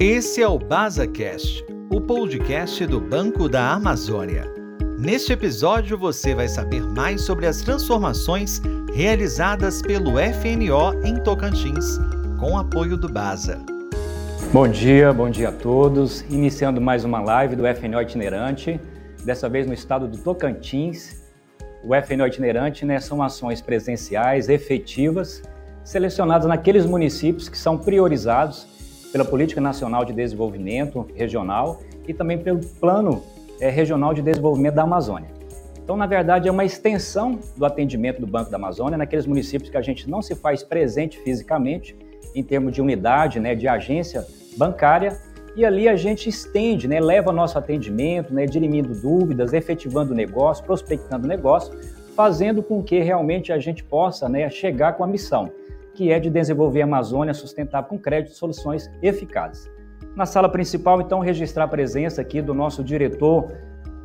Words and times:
Esse 0.00 0.42
é 0.42 0.48
o 0.48 0.58
BazaCast, 0.58 1.64
o 1.88 2.00
podcast 2.00 2.84
do 2.84 3.00
Banco 3.00 3.48
da 3.48 3.74
Amazônia. 3.74 4.52
Neste 4.98 5.32
episódio 5.32 5.96
você 5.96 6.34
vai 6.34 6.48
saber 6.48 6.82
mais 6.82 7.20
sobre 7.20 7.46
as 7.46 7.60
transformações 7.60 8.60
realizadas 8.92 9.80
pelo 9.80 10.14
FNO 10.18 11.00
em 11.04 11.14
Tocantins, 11.22 12.00
com 12.40 12.58
apoio 12.58 12.96
do 12.96 13.08
Baza. 13.08 13.64
Bom 14.52 14.66
dia, 14.66 15.12
bom 15.12 15.30
dia 15.30 15.50
a 15.50 15.52
todos. 15.52 16.22
Iniciando 16.22 16.80
mais 16.80 17.04
uma 17.04 17.20
live 17.20 17.54
do 17.54 17.62
FNO 17.64 18.02
itinerante, 18.02 18.80
dessa 19.24 19.48
vez 19.48 19.64
no 19.64 19.72
estado 19.72 20.08
do 20.08 20.18
Tocantins. 20.18 21.22
O 21.84 21.94
FNO 21.94 22.26
itinerante 22.26 22.84
né, 22.84 22.98
são 22.98 23.22
ações 23.22 23.62
presenciais, 23.62 24.48
efetivas, 24.48 25.40
selecionadas 25.84 26.48
naqueles 26.48 26.84
municípios 26.84 27.48
que 27.48 27.56
são 27.56 27.78
priorizados 27.78 28.73
pela 29.14 29.24
Política 29.24 29.60
Nacional 29.60 30.04
de 30.04 30.12
Desenvolvimento 30.12 31.06
Regional 31.14 31.80
e 32.08 32.12
também 32.12 32.36
pelo 32.36 32.58
Plano 32.58 33.22
é, 33.60 33.70
Regional 33.70 34.12
de 34.12 34.20
Desenvolvimento 34.20 34.74
da 34.74 34.82
Amazônia. 34.82 35.28
Então, 35.80 35.96
na 35.96 36.04
verdade, 36.04 36.48
é 36.48 36.50
uma 36.50 36.64
extensão 36.64 37.38
do 37.56 37.64
atendimento 37.64 38.20
do 38.20 38.26
Banco 38.26 38.50
da 38.50 38.56
Amazônia 38.56 38.98
naqueles 38.98 39.24
municípios 39.24 39.70
que 39.70 39.76
a 39.76 39.82
gente 39.82 40.10
não 40.10 40.20
se 40.20 40.34
faz 40.34 40.64
presente 40.64 41.20
fisicamente, 41.20 41.96
em 42.34 42.42
termos 42.42 42.72
de 42.72 42.82
unidade, 42.82 43.38
né, 43.38 43.54
de 43.54 43.68
agência 43.68 44.26
bancária, 44.56 45.16
e 45.54 45.64
ali 45.64 45.86
a 45.86 45.94
gente 45.94 46.28
estende, 46.28 46.88
né, 46.88 46.98
leva 46.98 47.30
nosso 47.30 47.56
atendimento, 47.56 48.34
né, 48.34 48.46
dirimindo 48.46 49.00
dúvidas, 49.00 49.52
efetivando 49.52 50.12
negócio, 50.12 50.64
prospectando 50.64 51.28
negócio, 51.28 51.72
fazendo 52.16 52.64
com 52.64 52.82
que 52.82 52.98
realmente 52.98 53.52
a 53.52 53.60
gente 53.60 53.84
possa 53.84 54.28
né, 54.28 54.50
chegar 54.50 54.94
com 54.94 55.04
a 55.04 55.06
missão 55.06 55.52
que 55.94 56.10
é 56.10 56.18
de 56.18 56.28
desenvolver 56.28 56.82
a 56.82 56.84
Amazônia 56.84 57.32
sustentável 57.32 57.88
com 57.88 57.98
crédito 57.98 58.32
e 58.32 58.36
soluções 58.36 58.90
eficazes. 59.02 59.70
Na 60.14 60.26
sala 60.26 60.48
principal, 60.48 61.00
então, 61.00 61.20
registrar 61.20 61.64
a 61.64 61.68
presença 61.68 62.20
aqui 62.20 62.42
do 62.42 62.54
nosso 62.54 62.84
diretor 62.84 63.52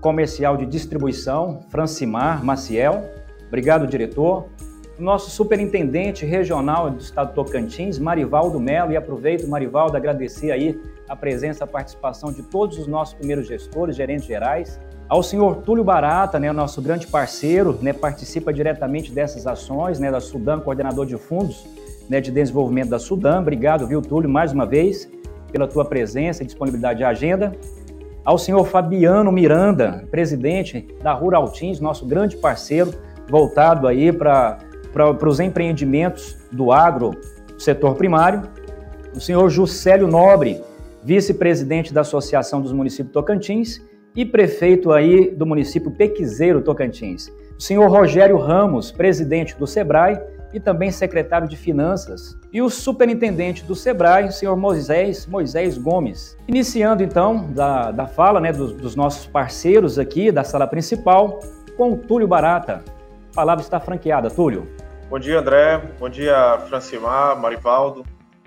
comercial 0.01 0.55
de 0.55 0.65
distribuição, 0.65 1.61
Francimar 1.69 2.43
Maciel. 2.43 3.03
Obrigado, 3.47 3.85
diretor. 3.85 4.47
Nosso 4.99 5.29
superintendente 5.31 6.25
regional 6.25 6.89
do 6.91 6.99
estado 6.99 7.29
de 7.29 7.35
Tocantins, 7.35 7.97
Marivaldo 7.97 8.59
Melo, 8.59 8.91
e 8.91 8.97
aproveito, 8.97 9.47
Marivaldo, 9.47 9.95
agradecer 9.95 10.51
aí 10.51 10.77
a 11.07 11.15
presença, 11.15 11.63
a 11.63 11.67
participação 11.67 12.33
de 12.33 12.43
todos 12.43 12.77
os 12.77 12.85
nossos 12.85 13.13
primeiros 13.13 13.47
gestores, 13.47 13.95
gerentes 13.95 14.27
gerais, 14.27 14.77
ao 15.07 15.23
senhor 15.23 15.63
Túlio 15.63 15.83
Barata, 15.83 16.37
né, 16.37 16.51
nosso 16.51 16.81
grande 16.81 17.07
parceiro, 17.07 17.79
né, 17.81 17.93
participa 17.93 18.53
diretamente 18.53 19.11
dessas 19.11 19.47
ações, 19.47 19.99
né, 19.99 20.11
da 20.11 20.19
Sudan, 20.19 20.59
coordenador 20.59 21.05
de 21.05 21.17
fundos 21.17 21.65
né, 22.09 22.19
de 22.19 22.29
desenvolvimento 22.29 22.89
da 22.89 22.99
Sudan. 22.99 23.39
Obrigado, 23.39 23.87
viu, 23.87 24.01
Túlio, 24.01 24.29
mais 24.29 24.51
uma 24.51 24.65
vez, 24.65 25.09
pela 25.51 25.67
tua 25.67 25.85
presença 25.85 26.43
e 26.43 26.45
disponibilidade 26.45 26.99
de 26.99 27.05
agenda. 27.05 27.53
Ao 28.25 28.37
senhor 28.37 28.65
Fabiano 28.65 29.31
Miranda, 29.31 30.05
presidente 30.11 30.87
da 31.01 31.13
Rural 31.13 31.49
Teams, 31.49 31.79
nosso 31.79 32.05
grande 32.05 32.35
parceiro, 32.35 32.93
voltado 33.29 33.87
aí 33.87 34.11
para 34.11 34.57
os 35.05 35.39
empreendimentos 35.39 36.37
do 36.51 36.71
agro, 36.71 37.11
setor 37.57 37.95
primário. 37.95 38.43
O 39.15 39.19
senhor 39.19 39.49
Juscelio 39.49 40.07
Nobre, 40.07 40.61
vice-presidente 41.03 41.93
da 41.93 42.01
Associação 42.01 42.61
dos 42.61 42.71
Municípios 42.71 43.13
Tocantins 43.13 43.81
e 44.15 44.25
prefeito 44.25 44.91
aí 44.91 45.31
do 45.31 45.45
município 45.45 45.91
Pequizeiro, 45.91 46.61
Tocantins. 46.61 47.31
O 47.57 47.61
senhor 47.61 47.89
Rogério 47.89 48.37
Ramos, 48.37 48.91
presidente 48.91 49.57
do 49.57 49.67
SEBRAE 49.67 50.19
e 50.53 50.59
também 50.59 50.91
secretário 50.91 51.47
de 51.47 51.55
Finanças. 51.55 52.37
E 52.51 52.61
o 52.61 52.69
superintendente 52.69 53.63
do 53.63 53.75
SEBRAE, 53.75 54.29
o 54.29 54.31
senhor 54.31 54.55
Moisés, 54.55 55.27
Moisés 55.27 55.77
Gomes. 55.77 56.37
Iniciando 56.47 57.03
então 57.03 57.47
da, 57.51 57.91
da 57.91 58.07
fala 58.07 58.39
né, 58.39 58.51
dos, 58.51 58.73
dos 58.73 58.95
nossos 58.95 59.27
parceiros 59.27 59.99
aqui 59.99 60.31
da 60.31 60.43
sala 60.43 60.65
principal, 60.65 61.39
com 61.77 61.93
o 61.93 61.97
Túlio 61.97 62.27
Barata. 62.27 62.83
A 63.31 63.35
palavra 63.35 63.63
está 63.63 63.79
franqueada, 63.79 64.29
Túlio. 64.29 64.67
Bom 65.09 65.17
dia, 65.17 65.39
André. 65.39 65.79
Bom 65.99 66.07
dia, 66.07 66.59
Francimar, 66.69 67.35
Marivaldo, 67.35 68.05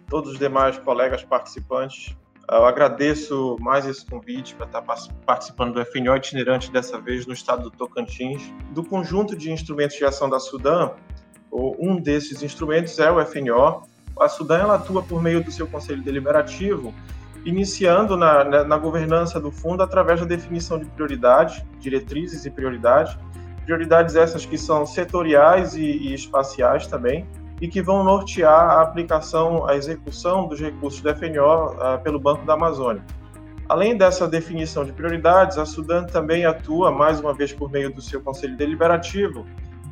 todos 0.09 0.31
os 0.31 0.39
demais 0.39 0.79
colegas 0.79 1.25
participantes. 1.25 2.17
Eu 2.49 2.65
agradeço 2.65 3.57
mais 3.59 3.85
esse 3.85 4.07
convite 4.07 4.55
para 4.55 4.67
estar 4.67 4.83
participando 5.27 5.75
do 5.75 5.85
FNO 5.85 6.15
itinerante 6.15 6.71
dessa 6.71 7.01
vez 7.01 7.27
no 7.27 7.33
estado 7.33 7.65
do 7.65 7.71
Tocantins. 7.73 8.55
Do 8.71 8.85
conjunto 8.85 9.35
de 9.35 9.51
instrumentos 9.51 9.97
de 9.97 10.05
ação 10.05 10.31
da 10.31 10.39
Sudan, 10.39 10.93
um 11.51 11.97
desses 11.97 12.45
instrumentos 12.45 12.97
é 13.01 13.11
o 13.11 13.21
FNO. 13.27 13.83
A 14.21 14.29
Sudan 14.29 14.59
ela 14.59 14.75
atua 14.77 15.03
por 15.03 15.21
meio 15.21 15.43
do 15.43 15.51
seu 15.51 15.67
conselho 15.67 16.01
deliberativo, 16.01 16.95
iniciando 17.45 18.17
na, 18.17 18.45
na, 18.45 18.63
na 18.63 18.79
governança 18.79 19.41
do 19.41 19.51
fundo 19.51 19.83
através 19.83 20.21
da 20.21 20.27
definição 20.27 20.79
de 20.79 20.85
prioridades, 20.85 21.65
diretrizes 21.81 22.45
e 22.45 22.51
prioridades. 22.53 23.19
Prioridades 23.65 24.17
essas 24.17 24.45
que 24.45 24.59
são 24.59 24.85
setoriais 24.85 25.75
e, 25.75 25.83
e 25.83 26.15
espaciais 26.15 26.87
também, 26.87 27.27
e 27.61 27.69
que 27.69 27.81
vão 27.81 28.03
nortear 28.03 28.71
a 28.71 28.83
aplicação, 28.83 29.69
a 29.69 29.77
execução 29.77 30.49
dos 30.49 30.61
recursos 30.61 31.01
do 31.01 31.15
FNO 31.15 31.41
uh, 31.41 31.81
ah, 31.81 32.01
pelo 32.03 32.19
Banco 32.19 32.45
da 32.45 32.55
Amazônia. 32.55 33.05
Além 33.69 33.97
dessa 33.97 34.27
definição 34.27 34.85
de 34.85 34.93
prioridades, 34.93 35.57
a 35.57 35.65
Sudan 35.65 36.05
também 36.05 36.45
atua, 36.45 36.91
mais 36.91 37.21
uma 37.21 37.33
vez 37.33 37.53
por 37.53 37.71
meio 37.71 37.95
do 37.95 38.03
seu 38.03 38.21
Conselho 38.21 38.57
Deliberativo, 38.57 39.47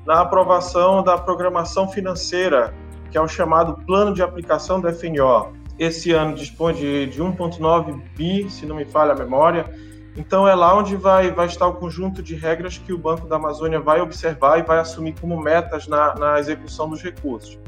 na 0.04 0.20
aprovação 0.20 1.02
da 1.02 1.16
programação 1.16 1.88
financeira, 1.88 2.74
que 3.10 3.16
é 3.16 3.20
o 3.20 3.28
chamado 3.28 3.76
Plano 3.86 4.12
de 4.12 4.22
Aplicação 4.22 4.80
do 4.80 4.92
FNO. 4.92 5.52
Esse 5.78 6.12
ano 6.12 6.34
dispõe 6.34 6.74
de, 6.74 7.06
de 7.06 7.22
1,9 7.22 8.02
bi, 8.16 8.50
se 8.50 8.66
não 8.66 8.76
me 8.76 8.84
falha 8.84 9.12
a 9.12 9.16
memória. 9.16 9.70
Então 10.16 10.46
é 10.46 10.54
lá 10.54 10.76
onde 10.76 10.96
vai, 10.96 11.30
vai 11.30 11.46
estar 11.46 11.66
o 11.66 11.74
conjunto 11.74 12.22
de 12.22 12.34
regras 12.34 12.78
que 12.78 12.92
o 12.92 12.98
Banco 12.98 13.26
da 13.26 13.36
Amazônia 13.36 13.80
vai 13.80 14.00
observar 14.00 14.58
e 14.58 14.62
vai 14.62 14.78
assumir 14.78 15.14
como 15.20 15.40
metas 15.40 15.86
na, 15.86 16.14
na 16.14 16.38
execução 16.38 16.88
dos 16.88 17.02
recursos. 17.02 17.58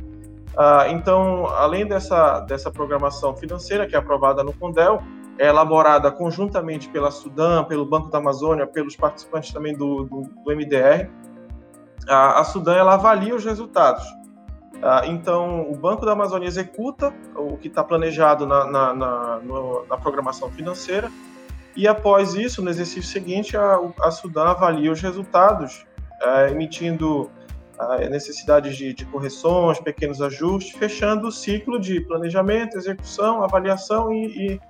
Ah, 0.57 0.87
então, 0.89 1.47
além 1.47 1.87
dessa, 1.87 2.41
dessa 2.41 2.71
programação 2.71 3.35
financeira 3.35 3.87
que 3.87 3.95
é 3.95 3.99
aprovada 3.99 4.43
no 4.45 4.53
CONDEL, 4.53 5.03
é 5.39 5.49
elaborada 5.49 6.11
conjuntamente 6.11 6.89
pela 6.89 7.11
Sudan, 7.11 7.65
pelo 7.65 7.87
Banco 7.87 8.11
da 8.11 8.19
Amazônia, 8.19 8.67
pelos 8.67 8.97
participantes 8.97 9.53
também 9.53 9.75
do, 9.75 10.05
do, 10.05 10.23
do 10.45 10.55
MDR, 10.55 11.09
a, 12.09 12.41
a 12.41 12.45
Sudan 12.45 12.75
ela 12.75 12.95
avalia 12.95 13.35
os 13.35 13.45
resultados. 13.45 14.05
Ah, 14.83 15.03
então, 15.07 15.71
o 15.71 15.77
Banco 15.77 16.05
da 16.05 16.13
Amazônia 16.13 16.47
executa 16.47 17.15
o 17.37 17.57
que 17.57 17.69
está 17.69 17.85
planejado 17.85 18.47
na, 18.47 18.67
na, 18.67 18.95
na, 18.95 19.41
na, 19.89 19.97
programação 19.97 20.51
financeira, 20.51 21.11
e 21.75 21.89
após 21.89 22.35
isso, 22.35 22.63
no 22.63 22.71
exercício 22.71 23.11
seguinte, 23.11 23.57
a, 23.57 23.81
a 24.01 24.11
Sudan 24.11 24.45
avalia 24.45 24.93
os 24.93 25.01
resultados, 25.01 25.87
é, 26.21 26.51
emitindo 26.51 27.31
é, 27.79 28.09
necessidades 28.09 28.77
de, 28.77 28.93
de, 28.93 29.05
correções, 29.07 29.81
pequenos 29.81 30.21
ajustes, 30.21 30.77
fechando 30.77 31.29
o 31.29 31.33
ciclo 31.33 31.81
de 31.81 32.01
planejamento, 32.01 32.77
execução, 32.77 33.43
avaliação 33.43 34.13
e, 34.13 34.27
e 34.27 34.61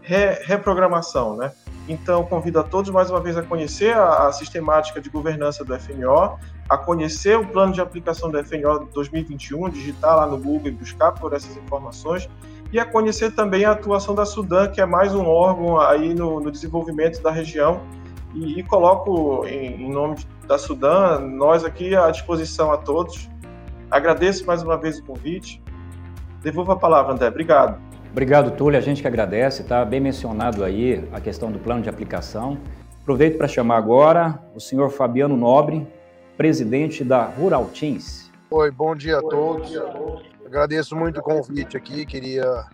re, 0.00 0.38
reprogramação. 0.44 1.36
Né? 1.36 1.52
Então, 1.88 2.24
convido 2.24 2.58
a 2.60 2.62
todos 2.62 2.90
mais 2.90 3.10
uma 3.10 3.20
vez 3.20 3.36
a 3.36 3.42
conhecer 3.42 3.94
a, 3.94 4.28
a 4.28 4.32
sistemática 4.32 5.00
de 5.00 5.10
governança 5.10 5.64
do 5.64 5.78
FNO, 5.78 6.38
a 6.68 6.78
conhecer 6.78 7.36
o 7.36 7.46
plano 7.46 7.72
de 7.72 7.80
aplicação 7.80 8.30
do 8.30 8.42
FNO 8.42 8.88
2021, 8.94 9.68
digitar 9.70 10.16
lá 10.16 10.26
no 10.26 10.38
Google 10.38 10.68
e 10.68 10.70
buscar 10.70 11.12
por 11.12 11.32
essas 11.32 11.56
informações, 11.56 12.28
e 12.72 12.78
a 12.78 12.84
conhecer 12.84 13.34
também 13.34 13.64
a 13.64 13.72
atuação 13.72 14.14
da 14.14 14.24
Sudan, 14.24 14.68
que 14.68 14.80
é 14.80 14.86
mais 14.86 15.14
um 15.14 15.26
órgão 15.26 15.80
aí 15.80 16.14
no, 16.14 16.40
no 16.40 16.50
desenvolvimento 16.50 17.20
da 17.22 17.30
região, 17.30 17.80
e, 18.34 18.60
e 18.60 18.62
coloco 18.62 19.44
em, 19.46 19.82
em, 19.82 19.90
nome 19.90 20.16
da 20.46 20.56
Sudan, 20.56 21.18
nós 21.20 21.64
aqui 21.64 21.96
à 21.96 22.10
disposição 22.10 22.70
a 22.70 22.76
todos. 22.76 23.28
Agradeço 23.90 24.46
mais 24.46 24.62
uma 24.62 24.76
vez 24.76 24.98
o 24.98 25.04
convite. 25.04 25.60
Devolvo 26.42 26.72
a 26.72 26.76
palavra, 26.76 27.12
André. 27.12 27.28
Obrigado. 27.28 27.80
Obrigado, 28.12 28.52
Túlio. 28.52 28.78
A 28.78 28.80
gente 28.80 29.02
que 29.02 29.08
agradece, 29.08 29.64
tá 29.64 29.84
bem 29.84 30.00
mencionado 30.00 30.64
aí 30.64 31.04
a 31.12 31.20
questão 31.20 31.50
do 31.50 31.58
plano 31.58 31.82
de 31.82 31.88
aplicação. 31.88 32.56
Aproveito 33.02 33.36
para 33.36 33.48
chamar 33.48 33.78
agora 33.78 34.40
o 34.54 34.60
senhor 34.60 34.90
Fabiano 34.90 35.36
Nobre, 35.36 35.86
presidente 36.36 37.02
da 37.02 37.24
Rural 37.24 37.64
Teams. 37.66 38.29
Oi, 38.50 38.70
bom 38.70 38.96
dia 38.96 39.18
a 39.18 39.22
todos. 39.22 39.70
Agradeço 40.44 40.96
muito 40.96 41.20
o 41.20 41.22
convite 41.22 41.76
aqui. 41.76 42.04
Queria 42.04 42.66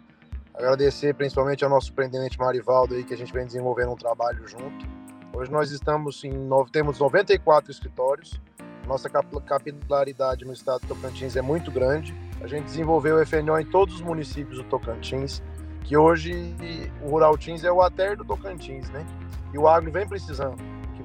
agradecer 0.54 1.14
principalmente 1.14 1.62
ao 1.64 1.70
nosso 1.70 1.88
superintendente 1.88 2.38
Marivaldo 2.38 2.94
aí, 2.94 3.04
que 3.04 3.12
a 3.12 3.16
gente 3.16 3.32
vem 3.32 3.44
desenvolvendo 3.44 3.92
um 3.92 3.96
trabalho 3.96 4.46
junto. 4.48 4.86
Hoje 5.34 5.50
nós 5.50 5.70
estamos 5.70 6.24
em 6.24 6.48
temos 6.72 6.98
94 6.98 7.70
escritórios. 7.70 8.40
Nossa 8.86 9.10
capilaridade 9.10 10.44
no 10.44 10.52
estado 10.52 10.80
do 10.80 10.88
Tocantins 10.88 11.36
é 11.36 11.42
muito 11.42 11.70
grande. 11.70 12.14
A 12.40 12.46
gente 12.46 12.64
desenvolveu 12.64 13.16
o 13.16 13.26
FNO 13.26 13.58
em 13.58 13.66
todos 13.66 13.96
os 13.96 14.00
municípios 14.00 14.58
do 14.58 14.64
Tocantins, 14.64 15.42
que 15.84 15.96
hoje 15.96 16.54
o 17.02 17.10
Rural 17.10 17.36
Teams 17.36 17.64
é 17.64 17.70
o 17.70 17.82
ATER 17.82 18.16
do 18.16 18.24
Tocantins, 18.24 18.88
né? 18.90 19.04
E 19.52 19.58
o 19.58 19.68
agro 19.68 19.92
vem 19.92 20.08
precisando 20.08 20.56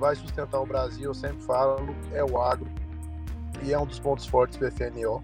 vai 0.01 0.15
sustentar 0.15 0.59
o 0.59 0.65
Brasil, 0.65 1.03
eu 1.03 1.13
sempre 1.13 1.43
falo, 1.43 1.95
é 2.11 2.23
o 2.23 2.41
agro. 2.41 2.67
E 3.63 3.73
é 3.73 3.79
um 3.79 3.85
dos 3.85 3.99
pontos 3.99 4.25
fortes 4.25 4.57
do 4.57 4.69
FNO. 4.71 5.23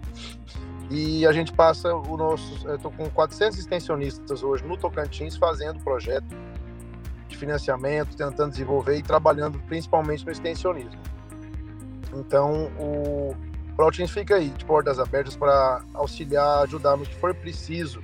E 0.90 1.26
a 1.26 1.32
gente 1.32 1.52
passa 1.52 1.94
o 1.94 2.16
nosso. 2.16 2.68
Estou 2.72 2.90
com 2.90 3.08
400 3.10 3.58
extensionistas 3.58 4.42
hoje 4.42 4.64
no 4.64 4.76
Tocantins 4.76 5.36
fazendo 5.36 5.82
projeto 5.82 6.26
de 7.28 7.36
financiamento, 7.36 8.16
tentando 8.16 8.50
desenvolver 8.50 8.96
e 8.96 9.02
trabalhando 9.02 9.58
principalmente 9.66 10.24
no 10.24 10.32
extensionismo. 10.32 11.00
Então, 12.14 12.70
o 12.78 13.36
Protins 13.76 14.10
fica 14.10 14.36
aí, 14.36 14.48
de 14.48 14.64
portas 14.64 14.98
abertas, 14.98 15.36
para 15.36 15.84
auxiliar, 15.92 16.62
ajudar 16.62 16.96
no 16.96 17.04
que 17.04 17.14
for 17.16 17.34
preciso 17.34 18.02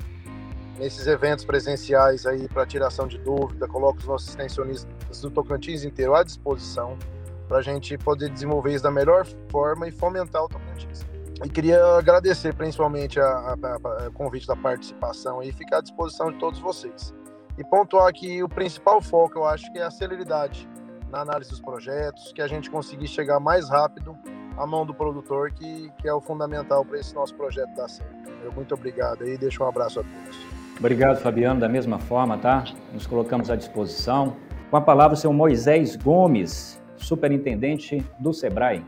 nesses 0.78 1.06
eventos 1.06 1.44
presenciais 1.44 2.26
aí 2.26 2.48
para 2.48 2.66
tiração 2.66 3.06
de 3.06 3.18
dúvida. 3.18 3.66
Coloco 3.66 3.98
os 3.98 4.04
nossos 4.04 4.28
extensionistas 4.28 5.20
do 5.20 5.30
Tocantins 5.30 5.84
inteiro 5.84 6.14
à 6.14 6.22
disposição 6.22 6.98
para 7.48 7.58
a 7.58 7.62
gente 7.62 7.96
poder 7.98 8.30
desenvolver 8.30 8.74
isso 8.74 8.84
da 8.84 8.90
melhor 8.90 9.26
forma 9.50 9.86
e 9.88 9.92
fomentar 9.92 10.44
o 10.44 10.48
Tocantins. 10.48 11.04
E 11.44 11.48
queria 11.48 11.84
agradecer 11.96 12.54
principalmente 12.54 13.18
o 13.20 14.12
convite 14.12 14.46
da 14.46 14.56
participação 14.56 15.42
e 15.42 15.52
ficar 15.52 15.78
à 15.78 15.80
disposição 15.80 16.30
de 16.30 16.38
todos 16.38 16.60
vocês. 16.60 17.12
E 17.58 17.64
pontuar 17.64 18.12
que 18.12 18.42
o 18.42 18.48
principal 18.48 19.00
foco, 19.00 19.38
eu 19.38 19.44
acho, 19.44 19.70
que 19.72 19.78
é 19.78 19.82
a 19.82 19.90
celeridade 19.90 20.68
na 21.10 21.20
análise 21.20 21.50
dos 21.50 21.60
projetos, 21.60 22.32
que 22.32 22.42
a 22.42 22.46
gente 22.46 22.70
conseguir 22.70 23.06
chegar 23.06 23.38
mais 23.38 23.68
rápido 23.68 24.16
à 24.56 24.66
mão 24.66 24.86
do 24.86 24.94
produtor, 24.94 25.50
que, 25.50 25.90
que 25.98 26.08
é 26.08 26.14
o 26.14 26.20
fundamental 26.20 26.84
para 26.84 26.98
esse 26.98 27.14
nosso 27.14 27.34
projeto 27.34 27.74
dar 27.74 27.88
certo. 27.88 28.14
Muito 28.54 28.74
obrigado 28.74 29.26
e 29.26 29.36
deixo 29.36 29.62
um 29.62 29.68
abraço 29.68 30.00
a 30.00 30.02
todos. 30.02 30.38
Obrigado, 30.78 31.18
Fabiano, 31.18 31.60
da 31.60 31.68
mesma 31.68 31.98
forma, 31.98 32.36
tá? 32.36 32.64
Nos 32.92 33.06
colocamos 33.06 33.48
à 33.50 33.56
disposição. 33.56 34.36
Com 34.70 34.76
a 34.76 34.80
palavra, 34.80 35.14
o 35.14 35.16
senhor 35.16 35.32
Moisés 35.32 35.94
Gomes, 35.96 36.82
superintendente 36.96 38.02
do 38.18 38.32
SEBRAE. 38.32 38.82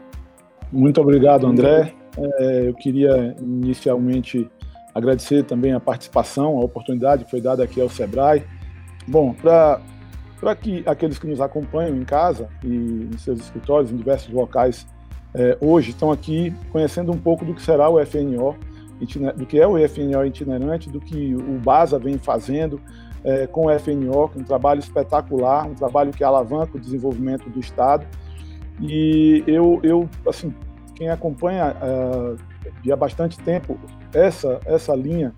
Muito 0.73 1.01
obrigado, 1.01 1.47
André. 1.47 1.95
É, 2.19 2.69
eu 2.69 2.75
queria 2.75 3.37
inicialmente 3.41 4.49
agradecer 4.95 5.45
também 5.45 5.73
a 5.73 5.81
participação, 5.81 6.59
a 6.59 6.65
oportunidade 6.65 7.25
que 7.25 7.31
foi 7.31 7.41
dada 7.41 7.63
aqui 7.63 7.81
ao 7.81 7.89
SEBRAE. 7.89 8.43
Bom, 9.07 9.35
para 9.35 9.81
que 10.57 10.83
aqueles 10.87 11.19
que 11.19 11.27
nos 11.27 11.41
acompanham 11.41 11.97
em 11.97 12.05
casa 12.05 12.49
e 12.65 13.09
em 13.13 13.19
seus 13.19 13.41
escritórios, 13.41 13.93
em 13.93 13.97
diversos 13.97 14.33
locais, 14.33 14.87
é, 15.35 15.57
hoje 15.61 15.91
estão 15.91 16.11
aqui 16.11 16.53
conhecendo 16.73 17.13
um 17.13 17.19
pouco 17.19 17.45
do 17.45 17.55
que 17.55 17.63
será 17.63 17.89
o 17.89 18.05
FNO, 18.05 18.57
do 19.37 19.45
que 19.45 19.61
é 19.61 19.67
o 19.67 19.77
FNO 19.87 20.25
itinerante, 20.25 20.89
do 20.89 20.99
que 20.99 21.35
o 21.35 21.59
BASA 21.59 21.99
vem 21.99 22.17
fazendo 22.17 22.81
é, 23.27 23.47
com 23.47 23.67
o 23.67 23.79
FNO, 23.79 24.31
um 24.37 24.45
trabalho 24.45 24.79
espetacular, 24.79 25.67
um 25.67 25.75
trabalho 25.75 26.13
que 26.13 26.23
alavanca 26.23 26.77
o 26.77 26.81
desenvolvimento 26.81 27.51
do 27.51 27.59
Estado. 27.59 28.07
E 28.81 29.43
eu, 29.49 29.81
eu 29.83 30.09
assim, 30.29 30.55
quem 30.95 31.11
acompanha 31.11 31.75
uh, 31.75 32.93
há 32.93 32.97
bastante 32.97 33.39
tempo 33.41 33.79
essa, 34.15 34.61
essa 34.65 34.95
linha 34.95 35.35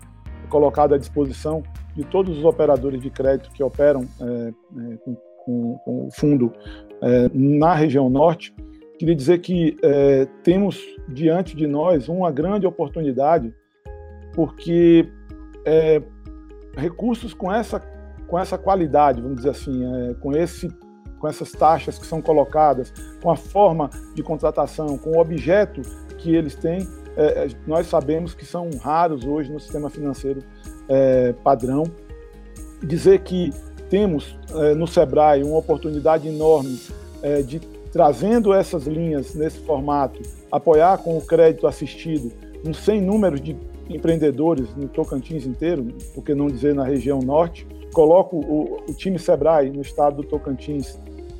colocada 0.49 0.95
à 0.95 0.97
disposição 0.97 1.63
de 1.95 2.03
todos 2.03 2.37
os 2.37 2.45
operadores 2.45 3.01
de 3.01 3.09
crédito 3.09 3.51
que 3.51 3.63
operam 3.63 4.05
é, 4.21 4.23
é, 4.23 4.97
com, 4.97 5.15
com, 5.43 5.77
com, 5.83 6.07
o 6.07 6.11
fundo 6.11 6.53
é, 7.01 7.29
na 7.33 7.73
região 7.73 8.09
norte, 8.09 8.53
queria 8.99 9.15
dizer 9.15 9.39
que 9.39 9.75
é, 9.81 10.27
temos 10.43 10.79
diante 11.07 11.55
de 11.55 11.65
nós 11.65 12.07
uma 12.07 12.31
grande 12.31 12.67
oportunidade, 12.67 13.53
porque 14.33 15.09
é, 15.65 16.01
recursos 16.79 17.33
com 17.33 17.51
essa, 17.51 17.79
com 18.27 18.37
essa 18.37 18.57
qualidade, 18.57 19.21
vamos 19.21 19.37
dizer 19.37 19.49
assim, 19.49 19.83
é, 19.85 20.13
com 20.15 20.35
esse 20.35 20.69
com 21.19 21.27
essas 21.27 21.51
taxas 21.51 21.99
que 21.99 22.05
são 22.05 22.21
colocadas, 22.21 22.93
com 23.21 23.29
a 23.29 23.35
forma 23.35 23.89
de 24.15 24.23
contratação, 24.23 24.97
com 24.97 25.17
o 25.17 25.19
objeto 25.19 25.81
que 26.17 26.33
eles 26.33 26.55
têm, 26.55 26.87
é, 27.15 27.45
é, 27.45 27.47
nós 27.67 27.87
sabemos 27.87 28.33
que 28.33 28.45
são 28.45 28.69
raros 28.81 29.25
hoje 29.25 29.51
no 29.51 29.59
sistema 29.59 29.89
financeiro 29.89 30.41
é, 30.87 31.33
padrão. 31.43 31.83
Dizer 32.81 33.19
que 33.19 33.51
temos 33.89 34.37
é, 34.55 34.73
no 34.73 34.87
Sebrae 34.87 35.43
uma 35.43 35.57
oportunidade 35.57 36.27
enorme 36.27 36.79
é, 37.21 37.41
de 37.41 37.59
trazendo 37.91 38.53
essas 38.53 38.85
linhas 38.85 39.33
nesse 39.33 39.59
formato, 39.59 40.21
apoiar 40.51 40.99
com 40.99 41.17
o 41.17 41.21
crédito 41.21 41.67
assistido 41.67 42.31
um 42.63 42.73
sem 42.73 43.01
número 43.01 43.39
de 43.39 43.57
empreendedores 43.89 44.73
no 44.75 44.87
Tocantins 44.87 45.45
inteiro, 45.45 45.87
por 46.13 46.23
que 46.23 46.33
não 46.33 46.47
dizer 46.47 46.75
na 46.75 46.83
região 46.83 47.19
norte. 47.19 47.67
Coloco 47.93 48.37
o, 48.37 48.81
o 48.89 48.93
time 48.93 49.17
Sebrae 49.17 49.69
no 49.69 49.81
estado 49.81 50.17
do 50.17 50.23
Tocantins 50.23 50.97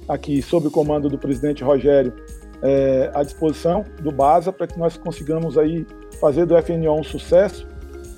aqui 0.07 0.41
sob 0.41 0.67
o 0.67 0.71
comando 0.71 1.07
do 1.07 1.17
presidente 1.17 1.63
Rogério 1.63 2.13
é, 2.61 3.11
à 3.13 3.23
disposição 3.23 3.85
do 4.01 4.11
BASA 4.11 4.51
para 4.51 4.67
que 4.67 4.77
nós 4.77 4.97
consigamos 4.97 5.57
aí 5.57 5.85
fazer 6.19 6.45
do 6.45 6.57
FNO 6.61 6.99
um 6.99 7.03
sucesso 7.03 7.67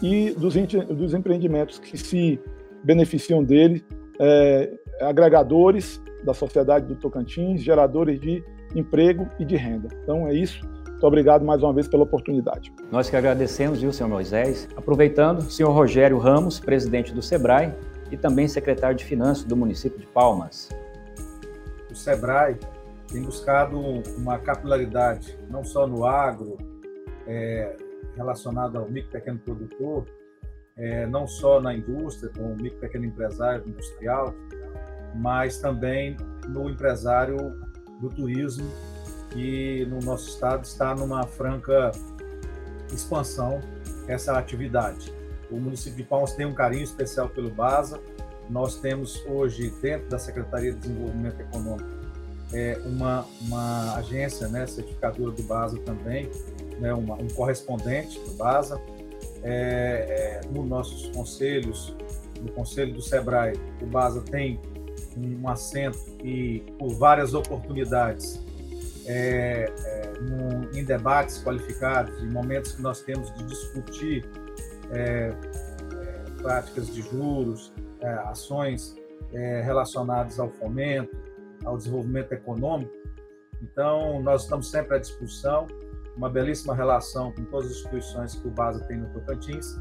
e 0.02 0.32
dos, 0.32 0.56
dos 0.88 1.14
empreendimentos 1.14 1.78
que 1.78 1.98
se 1.98 2.40
beneficiam 2.84 3.44
dele, 3.44 3.84
é, 4.20 4.72
agregadores 5.02 6.02
da 6.24 6.34
sociedade 6.34 6.88
do 6.88 6.96
Tocantins, 6.96 7.62
geradores 7.62 8.20
de 8.20 8.44
emprego 8.76 9.28
e 9.40 9.46
de 9.46 9.56
renda. 9.56 9.90
Então 10.04 10.28
é 10.28 10.34
isso. 10.34 10.66
Muito 10.88 11.08
obrigado 11.08 11.44
mais 11.44 11.64
uma 11.64 11.74
vez 11.74 11.88
pela 11.88 12.04
oportunidade. 12.04 12.72
Nós 12.92 13.10
que 13.10 13.16
agradecemos, 13.16 13.82
viu, 13.82 13.92
senhor 13.92 14.10
Moisés. 14.10 14.68
Aproveitando, 14.76 15.42
senhor 15.50 15.72
Rogério 15.72 16.18
Ramos, 16.18 16.60
presidente 16.60 17.14
do 17.14 17.22
SEBRAE 17.22 17.74
e 18.12 18.18
também 18.18 18.48
secretário 18.48 18.96
de 18.96 19.04
Finanças 19.04 19.44
do 19.44 19.56
município 19.56 20.00
de 20.00 20.06
Palmas 20.08 20.70
o 21.92 21.96
SEBRAE 21.96 22.58
tem 23.08 23.22
buscado 23.22 23.78
uma 24.18 24.40
capilaridade, 24.40 25.38
não 25.50 25.64
só 25.64 25.86
no 25.86 26.06
agro, 26.06 26.58
é, 27.28 27.76
relacionado 28.16 28.78
ao 28.78 28.90
micro 28.90 29.10
e 29.10 29.12
pequeno 29.12 29.40
produtor, 29.40 30.06
é, 30.78 31.06
não 31.06 31.28
só 31.28 31.60
na 31.60 31.76
indústria, 31.76 32.32
com 32.34 32.54
o 32.54 32.56
micro 32.56 32.78
e 32.78 32.82
pequeno 32.82 33.06
empresário 33.06 33.68
industrial, 33.68 34.34
mas 35.16 35.60
também 35.60 36.16
no 36.48 36.70
empresário 36.70 37.38
do 38.02 38.10
turismo, 38.10 38.70
que 39.30 39.86
no 39.86 40.00
nosso 40.00 40.30
estado 40.30 40.64
está 40.64 40.94
numa 40.96 41.24
franca 41.24 41.92
expansão 42.92 43.62
essa 44.08 44.38
atividade. 44.38 45.14
O 45.50 45.58
município 45.58 45.98
de 45.98 46.04
Palmas 46.04 46.34
tem 46.34 46.46
um 46.46 46.54
carinho 46.54 46.84
especial 46.84 47.30
pelo 47.30 47.50
BASA, 47.50 48.00
nós 48.50 48.76
temos 48.76 49.24
hoje, 49.28 49.74
dentro 49.82 50.10
da 50.10 50.20
Secretaria 50.20 50.74
de 50.74 50.80
Desenvolvimento 50.80 51.40
Econômico, 51.40 51.90
é, 52.52 52.82
uma, 52.86 53.26
uma 53.42 53.96
agência 53.96 54.48
né, 54.50 54.68
certificadora 54.68 55.32
do 55.32 55.44
BASA 55.44 55.78
também, 55.80 56.30
né, 56.80 56.94
uma, 56.94 57.16
um 57.16 57.28
correspondente 57.30 58.20
do 58.20 58.34
BASA. 58.34 58.82
É, 59.44 60.42
é, 60.44 60.48
nos 60.52 60.68
nossos 60.68 61.10
conselhos, 61.16 61.96
no 62.42 62.52
Conselho 62.52 62.94
do 62.94 63.02
SEBRAE, 63.02 63.54
o 63.82 63.86
BASA 63.86 64.22
tem 64.22 64.60
um 65.18 65.48
assento 65.48 66.00
e, 66.24 66.60
por 66.78 66.94
várias 66.96 67.34
oportunidades, 67.34 68.44
é, 69.06 69.66
é, 69.86 70.14
no, 70.20 70.78
em 70.78 70.84
debates 70.84 71.44
qualificados, 71.44 72.22
em 72.22 72.30
momentos 72.30 72.74
que 72.74 72.82
nós 72.82 73.02
temos 73.02 73.34
de 73.36 73.44
discutir 73.46 74.26
é, 74.92 75.30
é 75.30 76.42
práticas 76.42 76.94
de 76.94 77.02
juros, 77.02 77.74
é, 78.00 78.08
ações 78.08 78.96
é, 79.34 79.62
relacionadas 79.62 80.40
ao 80.40 80.50
fomento, 80.50 81.16
ao 81.66 81.78
desenvolvimento 81.78 82.32
econômico. 82.32 82.92
Então, 83.62 84.22
nós 84.22 84.44
estamos 84.44 84.70
sempre 84.70 84.96
à 84.96 85.00
disposição, 85.00 85.68
uma 86.16 86.30
belíssima 86.30 86.76
relação 86.76 87.32
com 87.32 87.46
todas 87.46 87.72
as 87.72 87.78
instituições 87.78 88.36
que 88.36 88.48
o 88.48 88.52
BASA 88.52 88.84
tem 88.86 88.98
no 88.98 89.10
Tocantins 89.10 89.78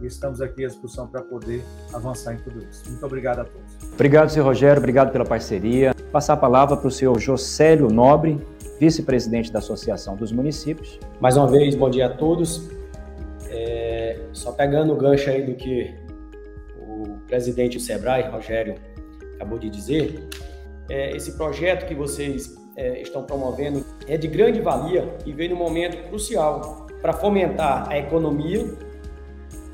e 0.00 0.06
estamos 0.06 0.40
aqui 0.40 0.64
à 0.64 0.68
disposição 0.68 1.06
para 1.06 1.22
poder 1.22 1.62
avançar 1.92 2.34
em 2.34 2.38
tudo 2.38 2.64
isso. 2.64 2.88
Muito 2.88 3.04
obrigado 3.04 3.40
a 3.40 3.44
todos. 3.44 3.92
Obrigado, 3.92 4.30
senhor 4.30 4.44
Rogério, 4.44 4.78
obrigado 4.78 5.12
pela 5.12 5.24
parceria. 5.24 5.94
Passar 6.12 6.34
a 6.34 6.36
palavra 6.36 6.76
para 6.76 6.88
o 6.88 6.90
senhor 6.90 7.18
Josélio 7.18 7.88
Nobre, 7.88 8.40
vice-presidente 8.78 9.52
da 9.52 9.58
Associação 9.58 10.16
dos 10.16 10.32
Municípios. 10.32 10.98
Mais 11.20 11.36
uma 11.36 11.46
vez, 11.46 11.74
bom 11.74 11.88
dia 11.88 12.06
a 12.06 12.10
todos. 12.10 12.68
É, 13.48 14.20
só 14.32 14.52
pegando 14.52 14.92
o 14.92 14.96
gancho 14.96 15.30
aí 15.30 15.42
do 15.42 15.54
que 15.54 16.04
presidente 17.26 17.78
do 17.78 17.82
SEBRAE, 17.82 18.30
Rogério, 18.30 18.76
acabou 19.34 19.58
de 19.58 19.68
dizer, 19.68 20.28
é, 20.88 21.16
esse 21.16 21.36
projeto 21.36 21.86
que 21.86 21.94
vocês 21.94 22.54
é, 22.76 23.00
estão 23.00 23.24
promovendo 23.24 23.84
é 24.06 24.16
de 24.16 24.28
grande 24.28 24.60
valia 24.60 25.16
e 25.24 25.32
vem 25.32 25.48
num 25.48 25.56
momento 25.56 26.08
crucial 26.08 26.86
para 27.00 27.12
fomentar 27.12 27.88
a 27.90 27.98
economia. 27.98 28.72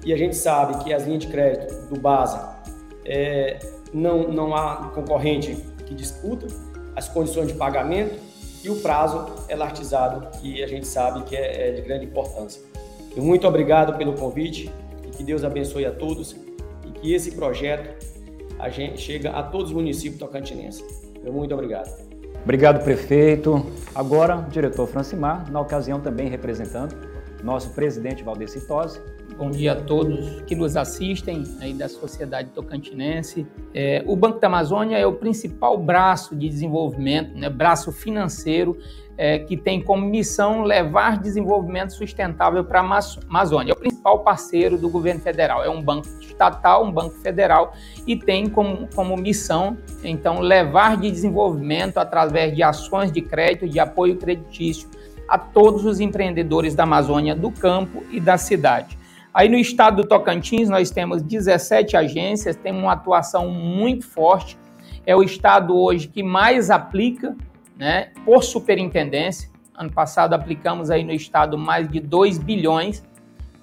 E 0.04 0.12
a 0.12 0.16
gente 0.16 0.36
sabe 0.36 0.82
que 0.82 0.92
as 0.92 1.04
linhas 1.04 1.24
de 1.24 1.28
crédito 1.28 1.74
do 1.88 2.00
BASA 2.00 2.56
é, 3.04 3.58
não, 3.92 4.28
não 4.28 4.54
há 4.54 4.90
concorrente 4.94 5.56
que 5.86 5.94
disputa 5.94 6.46
as 6.96 7.08
condições 7.08 7.48
de 7.48 7.54
pagamento 7.54 8.18
e 8.62 8.68
o 8.68 8.76
prazo 8.76 9.26
elartizado, 9.48 10.38
que 10.38 10.62
a 10.62 10.66
gente 10.66 10.86
sabe 10.86 11.22
que 11.24 11.36
é, 11.36 11.68
é 11.68 11.72
de 11.72 11.82
grande 11.82 12.04
importância. 12.04 12.62
E 13.16 13.20
muito 13.20 13.46
obrigado 13.46 13.96
pelo 13.96 14.14
convite 14.14 14.70
e 15.04 15.08
que 15.08 15.24
Deus 15.24 15.44
abençoe 15.44 15.86
a 15.86 15.90
todos 15.90 16.36
que 17.00 17.12
esse 17.12 17.32
projeto 17.32 17.88
a 18.58 18.68
gente 18.68 19.00
chega 19.00 19.30
a 19.30 19.42
todos 19.42 19.68
os 19.68 19.72
municípios 19.74 20.18
tocantinenses. 20.18 20.84
muito 21.24 21.52
obrigado. 21.54 21.90
Obrigado, 22.42 22.82
prefeito. 22.82 23.66
Agora, 23.94 24.46
diretor 24.50 24.86
Francimar, 24.86 25.50
na 25.50 25.60
ocasião 25.60 26.00
também 26.00 26.28
representando 26.28 26.94
nosso 27.42 27.70
presidente 27.70 28.22
Valdeci 28.22 28.66
Tosi. 28.66 29.00
Bom 29.36 29.50
dia 29.50 29.72
a 29.72 29.76
todos 29.76 30.42
que 30.42 30.54
nos 30.54 30.76
assistem 30.76 31.44
aí 31.60 31.72
da 31.72 31.88
sociedade 31.88 32.50
tocantinense. 32.50 33.46
É, 33.74 34.02
o 34.06 34.14
Banco 34.14 34.38
da 34.38 34.46
Amazônia 34.46 34.96
é 34.98 35.06
o 35.06 35.14
principal 35.14 35.78
braço 35.78 36.36
de 36.36 36.48
desenvolvimento, 36.48 37.36
né, 37.36 37.48
braço 37.48 37.90
financeiro 37.90 38.76
é, 39.20 39.38
que 39.38 39.54
tem 39.54 39.82
como 39.82 40.06
missão 40.06 40.62
levar 40.62 41.18
desenvolvimento 41.18 41.92
sustentável 41.92 42.64
para 42.64 42.80
a 42.80 43.02
Amazônia. 43.28 43.72
É 43.72 43.74
o 43.74 43.78
principal 43.78 44.20
parceiro 44.20 44.78
do 44.78 44.88
governo 44.88 45.20
federal. 45.20 45.62
É 45.62 45.68
um 45.68 45.82
banco 45.82 46.08
estatal, 46.22 46.86
um 46.86 46.90
banco 46.90 47.16
federal, 47.16 47.74
e 48.06 48.16
tem 48.16 48.48
como, 48.48 48.88
como 48.94 49.14
missão, 49.18 49.76
então, 50.02 50.40
levar 50.40 50.96
de 50.96 51.10
desenvolvimento 51.10 51.98
através 51.98 52.56
de 52.56 52.62
ações 52.62 53.12
de 53.12 53.20
crédito, 53.20 53.68
de 53.68 53.78
apoio 53.78 54.16
creditício 54.16 54.88
a 55.28 55.36
todos 55.36 55.84
os 55.84 56.00
empreendedores 56.00 56.74
da 56.74 56.84
Amazônia, 56.84 57.36
do 57.36 57.50
campo 57.50 58.02
e 58.10 58.18
da 58.18 58.38
cidade. 58.38 58.99
Aí 59.32 59.48
no 59.48 59.56
estado 59.56 60.02
do 60.02 60.08
Tocantins, 60.08 60.68
nós 60.68 60.90
temos 60.90 61.22
17 61.22 61.96
agências, 61.96 62.56
temos 62.56 62.82
uma 62.82 62.92
atuação 62.92 63.48
muito 63.48 64.06
forte. 64.06 64.58
É 65.06 65.14
o 65.14 65.22
estado 65.22 65.76
hoje 65.76 66.08
que 66.08 66.22
mais 66.22 66.68
aplica 66.68 67.36
né, 67.76 68.08
por 68.24 68.42
superintendência. 68.42 69.48
Ano 69.74 69.90
passado 69.90 70.34
aplicamos 70.34 70.90
aí 70.90 71.04
no 71.04 71.12
estado 71.12 71.56
mais 71.56 71.88
de 71.88 72.00
2 72.00 72.38
bilhões 72.38 73.04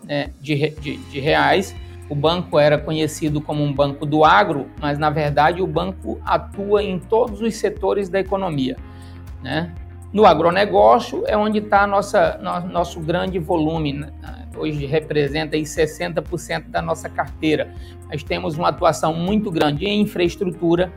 né, 0.04 0.32
de, 0.40 0.70
de, 0.80 0.98
de 0.98 1.20
reais. 1.20 1.76
O 2.10 2.16
banco 2.16 2.58
era 2.58 2.78
conhecido 2.78 3.42
como 3.42 3.62
um 3.62 3.74
banco 3.74 4.06
do 4.06 4.24
agro, 4.24 4.68
mas 4.80 4.98
na 4.98 5.10
verdade 5.10 5.62
o 5.62 5.68
banco 5.68 6.20
atua 6.26 6.82
em 6.82 6.98
todos 6.98 7.42
os 7.42 7.56
setores 7.56 8.08
da 8.08 8.20
economia. 8.20 8.78
Né? 9.44 9.74
No 10.14 10.26
agronegócio 10.26 11.24
é 11.28 11.36
onde 11.36 11.60
está 11.60 11.86
nosso 11.86 13.02
grande 13.02 13.38
volume. 13.38 13.92
Né? 13.94 14.47
Hoje 14.58 14.86
representa 14.86 15.56
aí 15.56 15.64
60% 15.64 16.70
da 16.70 16.82
nossa 16.82 17.10
carteira. 17.10 17.74
Nós 18.12 18.24
temos 18.24 18.58
uma 18.58 18.70
atuação 18.70 19.14
muito 19.14 19.52
grande 19.52 19.86
em 19.86 20.02
infraestrutura, 20.02 20.92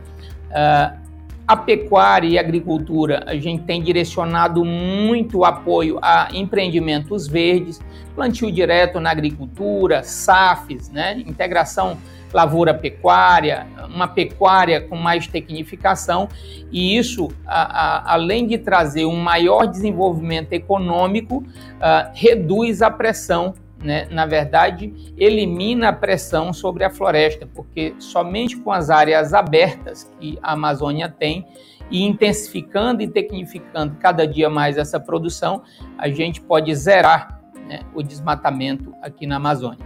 uh, 0.51 1.11
a 1.51 1.57
pecuária 1.57 2.29
e 2.29 2.39
a 2.39 2.41
agricultura, 2.41 3.25
a 3.27 3.35
gente 3.35 3.65
tem 3.65 3.83
direcionado 3.83 4.65
muito 4.65 5.45
apoio 5.45 5.99
a 6.01 6.29
empreendimentos 6.33 7.27
verdes, 7.27 7.81
plantio 8.15 8.53
direto 8.53 9.01
na 9.01 9.11
agricultura, 9.11 10.05
SAFs, 10.05 10.91
né? 10.91 11.21
integração 11.27 11.99
lavoura-pecuária, 12.33 13.67
uma 13.89 14.09
pecuária 14.09 14.81
com 14.81 14.97
mais 14.97 15.27
tecnificação, 15.27 16.29
e 16.71 16.97
isso, 16.97 17.29
a, 17.47 17.63
a, 17.63 18.15
além 18.15 18.47
de 18.47 18.59
trazer 18.59 19.05
um 19.05 19.17
maior 19.17 19.67
desenvolvimento 19.67 20.53
econômico, 20.53 21.45
a, 21.81 22.11
reduz 22.15 22.83
a 22.83 22.91
pressão 22.91 23.55
né, 23.83 24.07
na 24.11 24.27
verdade, 24.27 24.93
elimina 25.17 25.89
a 25.89 25.93
pressão 25.93 26.53
sobre 26.53 26.85
a 26.85 26.91
floresta, 26.91 27.49
porque 27.55 27.95
somente 27.99 28.57
com 28.57 28.71
as 28.71 28.91
áreas 28.91 29.33
abertas 29.33 30.05
que 30.21 30.39
a 30.43 30.53
Amazônia 30.53 31.09
tem 31.09 31.47
e 31.91 32.05
intensificando 32.05 33.03
e 33.03 33.09
tecnificando 33.09 33.97
cada 33.97 34.27
dia 34.27 34.51
mais 34.51 34.77
essa 34.77 35.01
produção, 35.01 35.63
a 35.99 36.09
gente 36.09 36.41
pode 36.41 36.75
zerar 36.75 37.41
né, 37.67 37.81
o 37.95 38.03
desmatamento 38.03 38.95
aqui 39.03 39.27
na 39.27 39.37
Amazônia. 39.37 39.85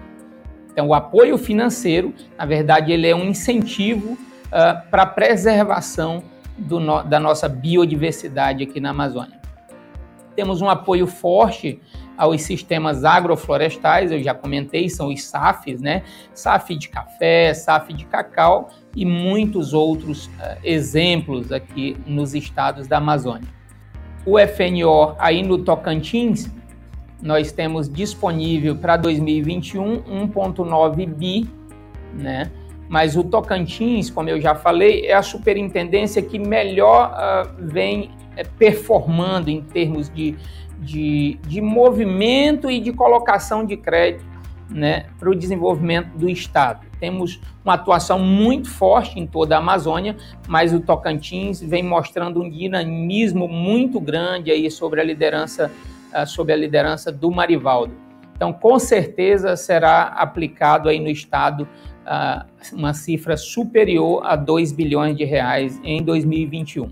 Então, 0.74 0.88
o 0.88 0.94
apoio 0.94 1.38
financeiro, 1.38 2.12
na 2.36 2.44
verdade, 2.44 2.90
ele 2.90 3.06
é 3.06 3.14
um 3.14 3.26
incentivo 3.26 4.14
uh, 4.14 4.90
para 4.90 5.04
a 5.04 5.06
preservação 5.06 6.24
no, 6.58 7.00
da 7.04 7.20
nossa 7.20 7.48
biodiversidade 7.48 8.64
aqui 8.64 8.80
na 8.80 8.90
Amazônia. 8.90 9.40
Temos 10.34 10.60
um 10.60 10.68
apoio 10.68 11.06
forte 11.06 11.80
aos 12.18 12.42
sistemas 12.42 13.04
agroflorestais, 13.04 14.10
eu 14.10 14.20
já 14.20 14.34
comentei, 14.34 14.88
são 14.88 15.12
os 15.12 15.22
SAFs, 15.22 15.80
né? 15.80 16.02
SAF 16.32 16.76
de 16.76 16.88
café, 16.88 17.54
SAF 17.54 17.92
de 17.92 18.04
cacau 18.04 18.68
e 18.96 19.06
muitos 19.06 19.72
outros 19.72 20.26
uh, 20.26 20.58
exemplos 20.64 21.52
aqui 21.52 21.96
nos 22.04 22.34
estados 22.34 22.88
da 22.88 22.96
Amazônia. 22.96 23.48
O 24.26 24.38
FNO 24.40 25.14
aí 25.20 25.40
no 25.40 25.58
Tocantins, 25.58 26.50
nós 27.22 27.52
temos 27.52 27.88
disponível 27.88 28.76
para 28.76 28.96
2021 28.96 30.02
1.9 30.02 31.06
bi, 31.06 31.48
né? 32.12 32.50
Mas 32.88 33.16
o 33.16 33.24
Tocantins, 33.24 34.10
como 34.10 34.28
eu 34.28 34.40
já 34.40 34.54
falei, 34.54 35.06
é 35.06 35.14
a 35.14 35.22
superintendência 35.22 36.20
que 36.20 36.38
melhor 36.38 37.12
uh, 37.12 37.50
vem 37.58 38.10
uh, 38.36 38.48
performando 38.58 39.48
em 39.48 39.62
termos 39.62 40.10
de 40.10 40.36
de, 40.78 41.38
de 41.46 41.60
movimento 41.60 42.70
e 42.70 42.80
de 42.80 42.92
colocação 42.92 43.64
de 43.64 43.76
crédito 43.76 44.24
né, 44.68 45.06
para 45.18 45.30
o 45.30 45.34
desenvolvimento 45.34 46.16
do 46.16 46.28
Estado. 46.28 46.86
Temos 46.98 47.40
uma 47.64 47.74
atuação 47.74 48.18
muito 48.18 48.68
forte 48.70 49.18
em 49.18 49.26
toda 49.26 49.56
a 49.56 49.58
Amazônia, 49.58 50.16
mas 50.48 50.72
o 50.72 50.80
Tocantins 50.80 51.60
vem 51.60 51.82
mostrando 51.82 52.42
um 52.42 52.50
dinamismo 52.50 53.46
muito 53.46 54.00
grande 54.00 54.50
aí 54.50 54.70
sobre 54.70 55.00
a 55.00 55.04
liderança, 55.04 55.70
sobre 56.26 56.52
a 56.52 56.56
liderança 56.56 57.10
do 57.10 57.30
Marivaldo. 57.30 57.94
Então, 58.36 58.52
com 58.52 58.78
certeza 58.78 59.56
será 59.56 60.04
aplicado 60.04 60.88
aí 60.88 60.98
no 60.98 61.08
Estado 61.08 61.68
uma 62.72 62.92
cifra 62.92 63.36
superior 63.36 64.22
a 64.24 64.36
2 64.36 64.72
bilhões 64.72 65.16
de 65.16 65.24
reais 65.24 65.80
em 65.82 66.02
2021. 66.02 66.90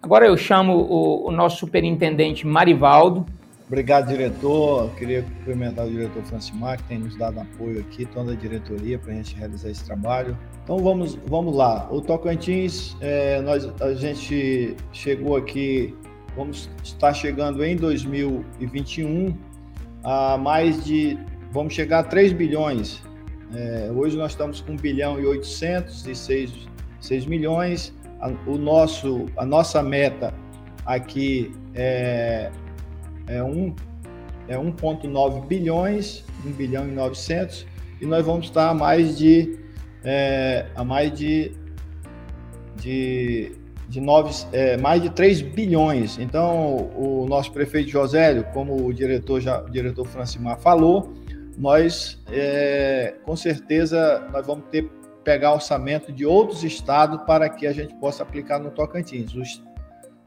Agora 0.00 0.26
eu 0.26 0.36
chamo 0.36 0.74
o, 0.74 1.28
o 1.28 1.32
nosso 1.32 1.58
superintendente 1.58 2.46
Marivaldo. 2.46 3.26
Obrigado, 3.66 4.08
diretor. 4.08 4.90
Queria 4.94 5.22
cumprimentar 5.22 5.86
o 5.86 5.90
diretor 5.90 6.22
Francimar, 6.22 6.78
que 6.78 6.84
tem 6.84 6.98
nos 6.98 7.16
dado 7.16 7.38
apoio 7.40 7.80
aqui, 7.80 8.06
toda 8.06 8.32
a 8.32 8.34
diretoria, 8.34 8.98
para 8.98 9.12
a 9.12 9.16
gente 9.16 9.36
realizar 9.36 9.68
esse 9.68 9.84
trabalho. 9.84 10.38
Então 10.64 10.78
vamos, 10.78 11.16
vamos 11.26 11.54
lá. 11.54 11.86
O 11.90 12.00
Tocantins, 12.00 12.96
é, 13.00 13.42
nós, 13.42 13.68
a 13.82 13.92
gente 13.92 14.74
chegou 14.90 15.36
aqui, 15.36 15.94
vamos 16.36 16.70
estar 16.82 17.12
chegando 17.14 17.64
em 17.64 17.76
2021 17.76 19.36
a 20.04 20.36
mais 20.36 20.84
de, 20.84 21.18
vamos 21.52 21.74
chegar 21.74 22.00
a 22.00 22.04
3 22.04 22.32
bilhões. 22.32 23.02
É, 23.54 23.90
hoje 23.94 24.16
nós 24.16 24.32
estamos 24.32 24.60
com 24.60 24.72
1 24.72 24.76
bilhão 24.76 25.20
e 25.20 25.26
806 25.26 26.68
6 27.00 27.26
milhões 27.26 27.94
a, 28.20 28.28
o 28.46 28.58
nosso, 28.58 29.26
a 29.36 29.44
nossa 29.44 29.82
meta 29.82 30.34
aqui 30.84 31.54
é, 31.74 32.50
é, 33.26 33.42
um, 33.42 33.74
é 34.48 34.56
1,9 34.56 35.46
bilhões, 35.46 36.24
1 36.44 36.52
bilhão 36.52 36.88
e 36.88 36.92
900, 36.92 37.66
e 38.00 38.06
nós 38.06 38.24
vamos 38.24 38.46
estar 38.46 38.70
a 38.70 38.74
mais 38.74 39.18
de, 39.18 39.58
é, 40.04 40.66
a 40.74 40.84
mais 40.84 41.16
de, 41.16 41.52
de, 42.76 43.52
de 43.88 44.00
nove, 44.00 44.30
é, 44.52 44.76
mais 44.76 45.02
de 45.02 45.10
3 45.10 45.40
bilhões. 45.40 46.18
Então, 46.18 46.90
o 46.94 47.26
nosso 47.28 47.50
prefeito 47.52 47.88
Josélio, 47.90 48.44
como 48.52 48.86
o 48.86 48.92
diretor, 48.92 49.40
já, 49.40 49.62
o 49.62 49.70
diretor 49.70 50.06
Francimar 50.06 50.58
falou, 50.58 51.14
nós, 51.56 52.22
é, 52.30 53.14
com 53.24 53.34
certeza, 53.34 54.28
nós 54.32 54.46
vamos 54.46 54.66
ter 54.70 54.88
pegar 55.28 55.52
orçamento 55.52 56.10
de 56.10 56.24
outros 56.24 56.64
estados 56.64 57.20
para 57.26 57.50
que 57.50 57.66
a 57.66 57.72
gente 57.72 57.94
possa 57.96 58.22
aplicar 58.22 58.58
no 58.58 58.70
Tocantins. 58.70 59.30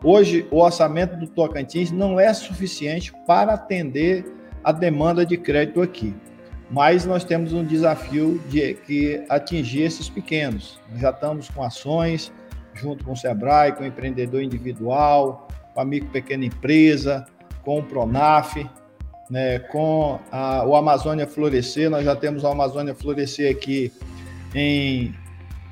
Hoje, 0.04 0.48
o 0.52 0.58
orçamento 0.58 1.18
do 1.18 1.26
Tocantins 1.26 1.92
não 1.92 2.20
é 2.20 2.32
suficiente 2.36 3.12
para 3.26 3.54
atender 3.54 4.24
a 4.64 4.72
demanda 4.72 5.26
de 5.26 5.38
crédito 5.38 5.82
aqui, 5.82 6.14
mas 6.70 7.04
nós 7.04 7.24
temos 7.24 7.52
um 7.52 7.66
desafio 7.66 8.40
de 8.48 8.76
que 8.76 9.24
atingir 9.28 9.82
esses 9.82 10.08
pequenos. 10.08 10.80
Nós 10.92 11.02
já 11.02 11.10
estamos 11.10 11.50
com 11.50 11.64
ações 11.64 12.32
junto 12.82 13.04
com 13.04 13.12
o 13.14 13.16
Sebrae, 13.18 13.74
com 13.74 13.84
o 13.84 13.86
empreendedor 13.86 14.42
individual, 14.42 15.48
com 15.74 15.82
a 15.82 15.86
micro 15.86 16.10
pequena 16.10 16.44
empresa, 16.46 17.26
com 17.64 17.80
o 17.80 17.84
Pronaf, 17.84 18.58
né, 19.30 19.60
com 19.60 20.20
a, 20.32 20.66
o 20.66 20.76
Amazônia 20.76 21.28
Florescer. 21.28 21.90
Nós 21.90 22.04
já 22.04 22.16
temos 22.16 22.44
o 22.44 22.48
Amazônia 22.48 22.94
Florescer 22.94 23.52
aqui 23.52 23.92
em, 24.54 25.14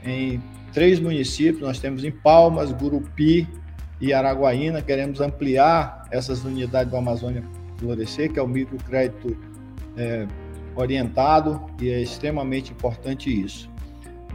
em 0.06 0.42
três 0.72 1.00
municípios, 1.00 1.62
nós 1.62 1.80
temos 1.80 2.04
em 2.04 2.12
Palmas, 2.12 2.72
Gurupi 2.72 3.48
e 4.00 4.14
Araguaína, 4.14 4.82
queremos 4.82 5.20
ampliar 5.20 6.08
essas 6.12 6.46
unidades 6.46 6.92
do 6.92 6.98
Amazônia 6.98 7.44
Florescer, 7.78 8.32
que 8.32 8.40
é 8.40 8.42
o 8.42 8.48
microcrédito 8.48 9.36
é, 9.98 10.26
orientado, 10.76 11.62
e 11.82 11.90
é 11.90 12.02
extremamente 12.02 12.72
importante 12.72 13.30
isso. 13.30 13.70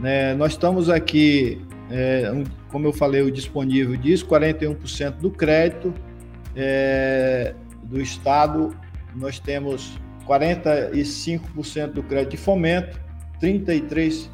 É, 0.03 0.35
nós 0.35 0.51
estamos 0.51 0.89
aqui, 0.89 1.59
é, 1.89 2.31
como 2.75 2.87
eu 2.87 2.91
falei, 2.91 3.21
o 3.21 3.31
disponível 3.31 3.95
diz 3.95 4.21
41% 4.21 5.11
do 5.11 5.31
crédito 5.31 5.93
é, 6.53 7.55
do 7.83 8.01
Estado, 8.01 8.77
nós 9.15 9.39
temos 9.39 9.97
45% 10.27 11.93
do 11.93 12.03
crédito 12.03 12.31
de 12.31 12.37
fomento, 12.37 12.99
33% 13.41 14.27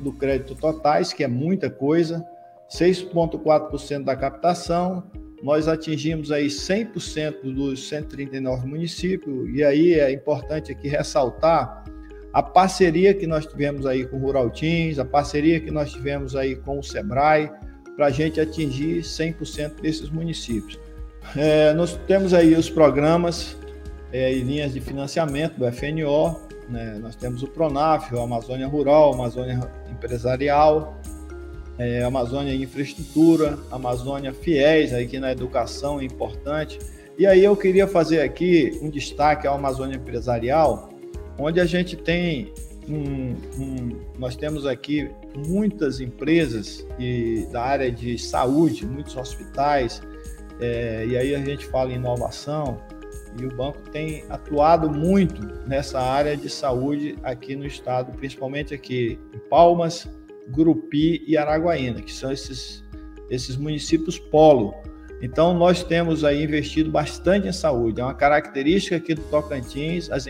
do 0.00 0.12
crédito 0.12 0.56
totais, 0.56 1.12
que 1.12 1.22
é 1.22 1.28
muita 1.28 1.70
coisa, 1.70 2.26
6,4% 2.68 4.02
da 4.02 4.16
captação, 4.16 5.08
nós 5.40 5.68
atingimos 5.68 6.32
aí 6.32 6.48
100% 6.48 7.42
dos 7.54 7.88
139 7.88 8.66
municípios, 8.66 9.48
e 9.54 9.62
aí 9.62 9.94
é 9.94 10.10
importante 10.10 10.72
aqui 10.72 10.88
ressaltar 10.88 11.84
a 12.32 12.42
parceria 12.42 13.12
que 13.12 13.26
nós 13.26 13.46
tivemos 13.46 13.84
aí 13.84 14.06
com 14.06 14.16
o 14.16 14.20
Rural 14.20 14.48
Teams, 14.50 14.98
a 14.98 15.04
parceria 15.04 15.60
que 15.60 15.70
nós 15.70 15.92
tivemos 15.92 16.34
aí 16.34 16.56
com 16.56 16.78
o 16.78 16.82
SEBRAE, 16.82 17.50
para 17.96 18.06
a 18.06 18.10
gente 18.10 18.40
atingir 18.40 19.02
100% 19.02 19.80
desses 19.82 20.08
municípios. 20.08 20.78
É, 21.36 21.72
nós 21.74 21.98
temos 22.06 22.32
aí 22.32 22.54
os 22.54 22.70
programas 22.70 23.56
é, 24.12 24.32
e 24.32 24.40
linhas 24.40 24.72
de 24.72 24.80
financiamento 24.80 25.58
do 25.58 25.70
FNO, 25.70 26.40
né? 26.68 26.98
nós 27.00 27.14
temos 27.14 27.42
o 27.42 27.46
PRONAF, 27.46 28.14
o 28.14 28.20
Amazônia 28.20 28.66
Rural, 28.66 29.14
Amazônia 29.14 29.60
Empresarial, 29.90 30.98
é, 31.78 32.02
Amazônia 32.02 32.54
Infraestrutura, 32.54 33.58
Amazônia 33.70 34.32
Fiéis, 34.32 34.92
aqui 34.92 35.18
na 35.18 35.32
educação 35.32 36.00
é 36.00 36.04
importante. 36.04 36.78
E 37.18 37.26
aí 37.26 37.44
eu 37.44 37.56
queria 37.56 37.86
fazer 37.86 38.20
aqui 38.20 38.78
um 38.82 38.88
destaque 38.88 39.46
ao 39.46 39.56
Amazônia 39.56 39.96
Empresarial, 39.96 40.91
onde 41.42 41.60
a 41.60 41.64
gente 41.64 41.96
tem 41.96 42.52
um, 42.88 43.36
um, 43.58 44.00
nós 44.18 44.36
temos 44.36 44.66
aqui 44.66 45.10
muitas 45.46 46.00
empresas 46.00 46.86
e, 46.98 47.46
da 47.50 47.62
área 47.62 47.90
de 47.90 48.18
saúde, 48.18 48.86
muitos 48.86 49.16
hospitais, 49.16 50.02
é, 50.60 51.06
e 51.06 51.16
aí 51.16 51.34
a 51.34 51.38
gente 51.38 51.66
fala 51.66 51.90
em 51.90 51.96
inovação, 51.96 52.80
e 53.40 53.46
o 53.46 53.56
banco 53.56 53.80
tem 53.90 54.24
atuado 54.28 54.90
muito 54.90 55.42
nessa 55.66 56.00
área 56.00 56.36
de 56.36 56.50
saúde 56.50 57.16
aqui 57.22 57.56
no 57.56 57.66
estado, 57.66 58.12
principalmente 58.16 58.74
aqui 58.74 59.18
em 59.34 59.38
Palmas, 59.48 60.06
Grupi 60.48 61.24
e 61.26 61.36
Araguaína, 61.36 62.02
que 62.02 62.12
são 62.12 62.30
esses, 62.30 62.84
esses 63.30 63.56
municípios 63.56 64.18
polo. 64.18 64.74
Então, 65.22 65.54
nós 65.54 65.84
temos 65.84 66.24
aí 66.24 66.42
investido 66.42 66.90
bastante 66.90 67.46
em 67.46 67.52
saúde. 67.52 68.00
É 68.00 68.04
uma 68.04 68.12
característica 68.12 68.96
aqui 68.96 69.14
do 69.14 69.22
Tocantins, 69.22 70.10
as, 70.10 70.26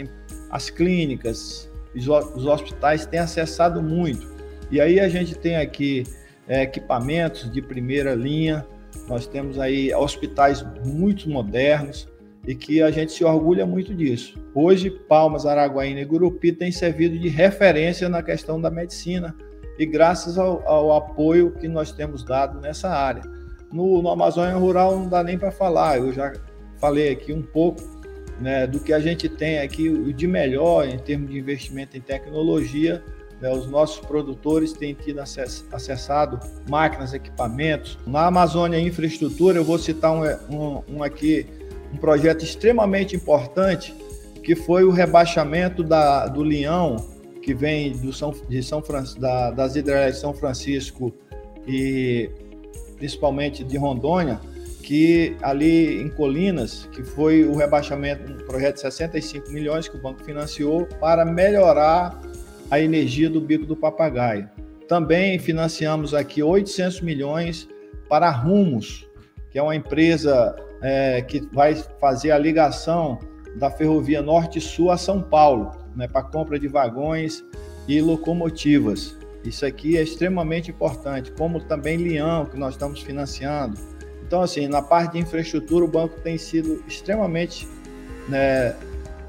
as 0.52 0.68
clínicas, 0.68 1.68
os, 1.96 2.06
os 2.06 2.46
hospitais 2.46 3.06
têm 3.06 3.18
acessado 3.18 3.82
muito. 3.82 4.30
E 4.70 4.80
aí 4.80 5.00
a 5.00 5.08
gente 5.08 5.34
tem 5.34 5.56
aqui 5.56 6.04
é, 6.46 6.62
equipamentos 6.62 7.50
de 7.50 7.62
primeira 7.62 8.14
linha, 8.14 8.64
nós 9.08 9.26
temos 9.26 9.58
aí 9.58 9.92
hospitais 9.94 10.64
muito 10.84 11.28
modernos 11.28 12.06
e 12.46 12.54
que 12.54 12.82
a 12.82 12.90
gente 12.90 13.12
se 13.12 13.24
orgulha 13.24 13.64
muito 13.64 13.94
disso. 13.94 14.38
Hoje, 14.54 14.90
Palmas, 14.90 15.46
Araguaína 15.46 16.00
e 16.00 16.04
Gurupi 16.04 16.52
têm 16.52 16.70
servido 16.70 17.18
de 17.18 17.28
referência 17.28 18.08
na 18.08 18.22
questão 18.22 18.60
da 18.60 18.70
medicina 18.70 19.34
e 19.78 19.86
graças 19.86 20.36
ao, 20.36 20.66
ao 20.68 20.92
apoio 20.92 21.52
que 21.52 21.68
nós 21.68 21.92
temos 21.92 22.22
dado 22.22 22.60
nessa 22.60 22.90
área. 22.90 23.22
No, 23.72 24.02
no 24.02 24.10
Amazônia 24.10 24.54
Rural 24.56 24.98
não 24.98 25.08
dá 25.08 25.22
nem 25.22 25.38
para 25.38 25.50
falar, 25.50 25.98
eu 25.98 26.12
já 26.12 26.32
falei 26.78 27.10
aqui 27.10 27.32
um 27.32 27.42
pouco 27.42 27.82
né, 28.40 28.66
do 28.66 28.80
que 28.80 28.92
a 28.92 29.00
gente 29.00 29.28
tem 29.28 29.58
aqui 29.58 30.12
de 30.12 30.26
melhor 30.26 30.86
em 30.86 30.98
termos 30.98 31.30
de 31.30 31.38
investimento 31.38 31.96
em 31.96 32.00
tecnologia. 32.00 33.02
Né, 33.40 33.50
os 33.50 33.66
nossos 33.66 34.04
produtores 34.04 34.72
têm 34.72 34.94
tido 34.94 35.20
acess, 35.20 35.64
acessado 35.72 36.38
máquinas, 36.68 37.12
equipamentos. 37.12 37.98
Na 38.06 38.26
Amazônia 38.26 38.78
Infraestrutura, 38.78 39.58
eu 39.58 39.64
vou 39.64 39.78
citar 39.78 40.12
um, 40.12 40.24
um, 40.54 40.82
um 40.96 41.02
aqui, 41.02 41.46
um 41.92 41.96
projeto 41.96 42.44
extremamente 42.44 43.16
importante, 43.16 43.94
que 44.42 44.54
foi 44.54 44.84
o 44.84 44.90
rebaixamento 44.90 45.82
da, 45.82 46.26
do 46.26 46.42
Leão, 46.42 46.96
que 47.42 47.52
vem 47.52 47.92
do 47.92 48.12
São, 48.12 48.34
de 48.48 48.62
São 48.62 48.82
da, 49.18 49.50
das 49.50 49.76
hidrelétricas 49.76 50.16
de 50.16 50.20
São 50.20 50.34
Francisco 50.34 51.12
e 51.66 52.30
principalmente 52.96 53.64
de 53.64 53.76
Rondônia, 53.76 54.40
que 54.82 55.36
ali 55.40 56.02
em 56.02 56.08
Colinas, 56.08 56.88
que 56.92 57.02
foi 57.02 57.44
o 57.44 57.54
rebaixamento, 57.54 58.30
um 58.30 58.36
projeto 58.44 58.74
de 58.74 58.80
65 58.82 59.50
milhões 59.50 59.88
que 59.88 59.96
o 59.96 60.00
banco 60.00 60.22
financiou 60.24 60.86
para 61.00 61.24
melhorar 61.24 62.20
a 62.70 62.80
energia 62.80 63.30
do 63.30 63.40
bico 63.40 63.64
do 63.64 63.76
papagaio. 63.76 64.48
Também 64.88 65.38
financiamos 65.38 66.12
aqui 66.12 66.42
800 66.42 67.00
milhões 67.00 67.68
para 68.08 68.30
Rumos, 68.30 69.08
que 69.50 69.58
é 69.58 69.62
uma 69.62 69.76
empresa 69.76 70.54
é, 70.82 71.22
que 71.22 71.40
vai 71.52 71.74
fazer 72.00 72.32
a 72.32 72.38
ligação 72.38 73.18
da 73.56 73.70
ferrovia 73.70 74.20
Norte-Sul 74.20 74.90
a 74.90 74.96
São 74.96 75.22
Paulo, 75.22 75.70
né, 75.94 76.08
para 76.08 76.22
compra 76.22 76.58
de 76.58 76.66
vagões 76.66 77.44
e 77.86 78.00
locomotivas. 78.00 79.16
Isso 79.44 79.66
aqui 79.66 79.96
é 79.96 80.02
extremamente 80.02 80.70
importante, 80.70 81.32
como 81.32 81.60
também 81.60 81.96
Leão, 81.96 82.46
que 82.46 82.56
nós 82.56 82.74
estamos 82.74 83.00
financiando 83.00 83.76
então, 84.32 84.40
assim, 84.40 84.66
na 84.66 84.80
parte 84.80 85.12
de 85.12 85.18
infraestrutura, 85.18 85.84
o 85.84 85.88
banco 85.88 86.18
tem 86.22 86.38
sido 86.38 86.82
extremamente 86.88 87.68
né, 88.30 88.74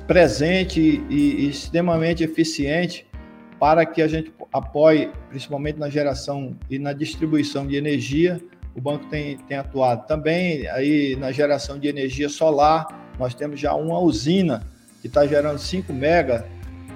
presente 0.07 0.79
e, 0.79 1.43
e 1.43 1.49
extremamente 1.49 2.23
eficiente 2.23 3.05
para 3.59 3.85
que 3.85 4.01
a 4.01 4.07
gente 4.07 4.31
apoie, 4.53 5.11
principalmente 5.27 5.77
na 5.77 5.89
geração 5.89 6.55
e 6.69 6.79
na 6.79 6.93
distribuição 6.93 7.67
de 7.67 7.75
energia. 7.75 8.41
O 8.73 8.79
banco 8.79 9.05
tem, 9.07 9.35
tem 9.39 9.57
atuado 9.57 10.07
também 10.07 10.69
aí 10.69 11.17
na 11.17 11.33
geração 11.33 11.77
de 11.77 11.89
energia 11.89 12.29
solar. 12.29 12.87
Nós 13.19 13.35
temos 13.35 13.59
já 13.59 13.73
uma 13.73 13.99
usina 13.99 14.65
que 15.01 15.07
está 15.07 15.27
gerando 15.27 15.59
5 15.59 15.91
mega 15.91 16.47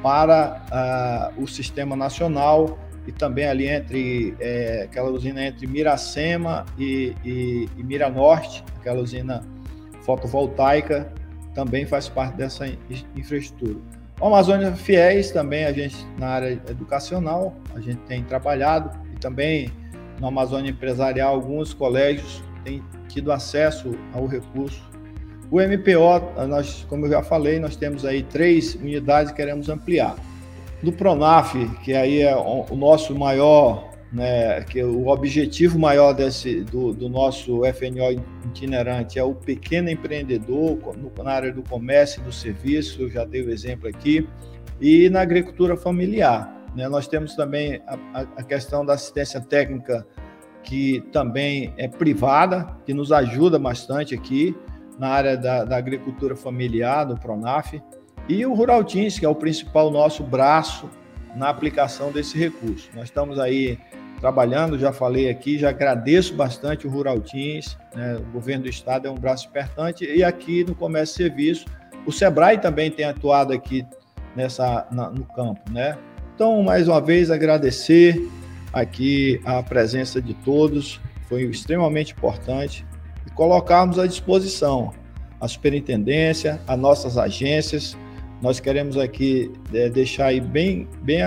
para 0.01 1.33
uh, 1.35 1.43
o 1.43 1.45
sistema 1.45 1.93
nacional 1.93 2.79
e 3.07 3.11
também 3.13 3.47
ali 3.47 3.67
entre 3.67 4.35
é, 4.39 4.83
aquela 4.83 5.09
usina 5.09 5.43
entre 5.45 5.65
Miracema 5.65 6.65
e, 6.77 7.15
e, 7.23 7.69
e 7.77 7.83
Mira 7.83 8.09
Norte, 8.09 8.63
aquela 8.77 9.01
usina 9.01 9.43
fotovoltaica, 10.01 11.11
também 11.55 11.85
faz 11.85 12.09
parte 12.09 12.35
dessa 12.35 12.69
infraestrutura. 13.15 13.79
O 14.19 14.27
Amazônia 14.27 14.73
Fiéis 14.73 15.31
também 15.31 15.65
a 15.65 15.71
gente 15.71 15.95
na 16.19 16.27
área 16.27 16.61
educacional 16.69 17.55
a 17.73 17.79
gente 17.79 17.99
tem 18.01 18.23
trabalhado 18.23 18.91
e 19.15 19.19
também 19.19 19.71
no 20.19 20.27
Amazônia 20.27 20.71
Empresarial 20.71 21.35
alguns 21.35 21.73
colégios 21.73 22.43
têm 22.63 22.83
tido 23.07 23.31
acesso 23.31 23.97
ao 24.13 24.25
recurso. 24.25 24.81
O 25.49 25.61
MPO, 25.61 26.45
nós, 26.47 26.85
como 26.89 27.05
eu 27.05 27.11
já 27.11 27.23
falei, 27.23 27.57
nós 27.57 27.77
temos 27.77 28.03
aí 28.03 28.21
três 28.23 28.75
unidades 28.75 29.31
que 29.31 29.37
queremos 29.37 29.69
ampliar 29.69 30.17
do 30.81 30.91
Pronaf, 30.91 31.53
que 31.83 31.93
aí 31.93 32.21
é 32.21 32.35
o 32.35 32.75
nosso 32.75 33.15
maior, 33.15 33.89
né, 34.11 34.61
que 34.61 34.83
o 34.83 35.07
objetivo 35.07 35.77
maior 35.77 36.13
desse, 36.13 36.61
do, 36.61 36.93
do 36.93 37.09
nosso 37.09 37.61
FNO 37.73 38.23
itinerante 38.45 39.19
é 39.19 39.23
o 39.23 39.33
pequeno 39.33 39.89
empreendedor 39.89 40.77
no, 40.95 41.11
na 41.23 41.31
área 41.31 41.51
do 41.51 41.63
comércio 41.63 42.21
e 42.21 42.23
do 42.23 42.31
serviço, 42.31 43.01
eu 43.01 43.09
já 43.09 43.25
dei 43.25 43.41
o 43.41 43.49
exemplo 43.49 43.87
aqui, 43.87 44.27
e 44.79 45.09
na 45.09 45.21
agricultura 45.21 45.75
familiar. 45.75 46.55
Né, 46.75 46.87
nós 46.87 47.07
temos 47.07 47.35
também 47.35 47.81
a, 47.87 48.21
a 48.37 48.43
questão 48.43 48.85
da 48.85 48.93
assistência 48.93 49.41
técnica, 49.41 50.05
que 50.63 51.01
também 51.11 51.73
é 51.77 51.87
privada, 51.87 52.67
que 52.85 52.93
nos 52.93 53.11
ajuda 53.11 53.57
bastante 53.57 54.13
aqui 54.13 54.55
na 54.99 55.09
área 55.09 55.37
da, 55.37 55.63
da 55.63 55.77
agricultura 55.77 56.35
familiar, 56.35 57.05
do 57.05 57.15
Pronaf. 57.15 57.73
E 58.29 58.45
o 58.45 58.53
Rural 58.53 58.83
Teams, 58.83 59.17
que 59.17 59.25
é 59.25 59.29
o 59.29 59.35
principal 59.35 59.89
nosso 59.89 60.21
braço 60.23 60.89
na 61.35 61.49
aplicação 61.49 62.11
desse 62.11 62.37
recurso. 62.37 62.89
Nós 62.93 63.05
estamos 63.05 63.39
aí 63.39 63.79
trabalhando, 64.19 64.77
já 64.77 64.91
falei 64.91 65.29
aqui, 65.29 65.57
já 65.57 65.69
agradeço 65.69 66.33
bastante 66.33 66.87
o 66.87 66.89
Rural 66.89 67.21
Teams, 67.21 67.77
né? 67.95 68.15
o 68.15 68.31
governo 68.31 68.63
do 68.63 68.69
estado 68.69 69.07
é 69.07 69.11
um 69.11 69.15
braço 69.15 69.47
importante, 69.47 70.03
e 70.03 70.23
aqui 70.23 70.63
no 70.63 70.75
Comércio 70.75 71.13
e 71.13 71.27
Serviço, 71.27 71.65
o 72.05 72.11
Sebrae 72.11 72.57
também 72.57 72.89
tem 72.89 73.05
atuado 73.05 73.53
aqui 73.53 73.85
nessa, 74.35 74.87
na, 74.91 75.09
no 75.09 75.23
campo, 75.23 75.61
né? 75.71 75.97
Então, 76.33 76.61
mais 76.63 76.87
uma 76.87 77.01
vez, 77.01 77.31
agradecer 77.31 78.27
aqui 78.73 79.41
a 79.45 79.61
presença 79.63 80.21
de 80.21 80.33
todos, 80.33 80.99
foi 81.27 81.43
extremamente 81.43 82.13
importante, 82.13 82.85
e 83.25 83.31
colocarmos 83.31 83.99
à 83.99 84.07
disposição 84.07 84.93
a 85.39 85.47
superintendência, 85.47 86.59
as 86.67 86.79
nossas 86.79 87.17
agências, 87.17 87.95
nós 88.41 88.59
queremos 88.59 88.97
aqui 88.97 89.51
é, 89.73 89.89
deixar 89.89 90.27
aí 90.27 90.39
bem, 90.39 90.87
bem, 91.01 91.21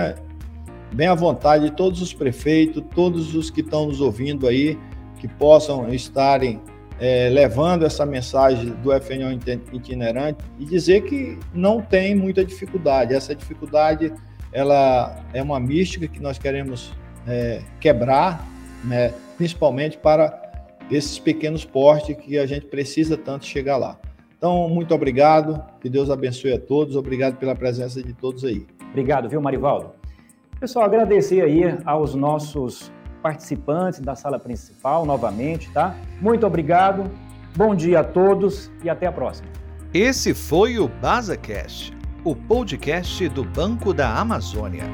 bem 0.93 1.07
à 1.07 1.15
vontade 1.15 1.71
todos 1.71 2.01
os 2.01 2.13
prefeitos, 2.13 2.83
todos 2.95 3.35
os 3.35 3.49
que 3.49 3.61
estão 3.61 3.87
nos 3.87 4.01
ouvindo 4.01 4.47
aí, 4.47 4.77
que 5.19 5.27
possam 5.27 5.93
estarem 5.93 6.61
é, 6.99 7.29
levando 7.29 7.85
essa 7.85 8.05
mensagem 8.05 8.71
do 8.83 8.91
FNO 9.01 9.31
itinerante 9.73 10.43
e 10.59 10.65
dizer 10.65 11.01
que 11.01 11.37
não 11.53 11.81
tem 11.81 12.15
muita 12.15 12.45
dificuldade. 12.45 13.13
Essa 13.13 13.35
dificuldade 13.35 14.13
ela 14.53 15.23
é 15.33 15.41
uma 15.41 15.59
mística 15.59 16.07
que 16.07 16.21
nós 16.21 16.37
queremos 16.37 16.93
é, 17.27 17.61
quebrar, 17.79 18.47
né, 18.83 19.13
principalmente 19.37 19.97
para 19.97 20.39
esses 20.91 21.17
pequenos 21.17 21.63
portes 21.65 22.15
que 22.17 22.37
a 22.37 22.45
gente 22.45 22.65
precisa 22.67 23.17
tanto 23.17 23.45
chegar 23.45 23.77
lá. 23.77 23.97
Então, 24.41 24.67
muito 24.67 24.95
obrigado, 24.95 25.63
que 25.79 25.87
Deus 25.87 26.09
abençoe 26.09 26.53
a 26.53 26.59
todos, 26.59 26.95
obrigado 26.95 27.37
pela 27.37 27.53
presença 27.53 28.01
de 28.01 28.11
todos 28.11 28.43
aí. 28.43 28.65
Obrigado, 28.89 29.29
viu, 29.29 29.39
Marivaldo? 29.39 29.91
Pessoal, 30.59 30.85
agradecer 30.85 31.41
aí 31.43 31.61
aos 31.85 32.15
nossos 32.15 32.91
participantes 33.21 33.99
da 33.99 34.15
sala 34.15 34.39
principal 34.39 35.05
novamente, 35.05 35.71
tá? 35.71 35.95
Muito 36.19 36.47
obrigado. 36.47 37.03
Bom 37.55 37.75
dia 37.75 37.99
a 37.99 38.03
todos 38.03 38.71
e 38.83 38.89
até 38.89 39.05
a 39.05 39.11
próxima. 39.11 39.47
Esse 39.93 40.33
foi 40.33 40.79
o 40.79 40.87
BasaCast, 40.87 41.95
o 42.23 42.35
podcast 42.35 43.29
do 43.29 43.43
Banco 43.43 43.93
da 43.93 44.11
Amazônia. 44.17 44.85